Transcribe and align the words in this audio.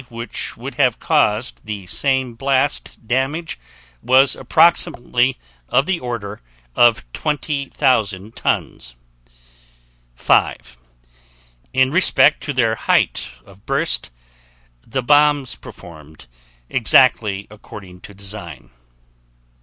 which 0.09 0.57
would 0.57 0.73
have 0.81 0.97
caused 0.97 1.61
the 1.63 1.85
same 1.85 2.33
blast 2.33 3.05
damage 3.07 3.59
was 4.01 4.35
approximately 4.35 5.37
of 5.69 5.85
the 5.85 5.99
order 5.99 6.41
of 6.75 7.05
20,000 7.13 8.35
tons. 8.35 8.95
5. 10.15 10.77
In 11.73 11.91
respect 11.91 12.41
to 12.41 12.51
their 12.51 12.73
height 12.73 13.27
of 13.45 13.67
burst, 13.67 14.09
the 14.83 15.03
bombs 15.03 15.53
performed 15.53 16.25
exactly 16.67 17.45
according 17.51 18.01
to 18.01 18.15
design. 18.15 18.71